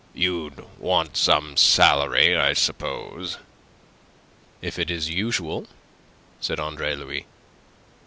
[0.15, 3.37] You'd want some salary, I suppose?"
[4.59, 5.67] "If it is usual,"
[6.39, 7.27] said Andre Louis.